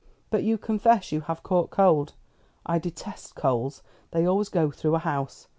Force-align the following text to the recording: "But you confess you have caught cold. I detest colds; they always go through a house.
"But 0.31 0.41
you 0.41 0.57
confess 0.57 1.11
you 1.11 1.21
have 1.21 1.43
caught 1.43 1.69
cold. 1.69 2.15
I 2.65 2.79
detest 2.79 3.35
colds; 3.35 3.83
they 4.09 4.25
always 4.25 4.49
go 4.49 4.71
through 4.71 4.95
a 4.95 5.05
house. 5.05 5.47